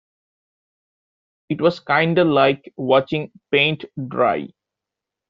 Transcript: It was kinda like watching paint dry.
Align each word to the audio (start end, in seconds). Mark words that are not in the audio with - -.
It 1.49 1.61
was 1.61 1.79
kinda 1.79 2.23
like 2.25 2.73
watching 2.75 3.31
paint 3.51 3.85
dry. 4.07 4.47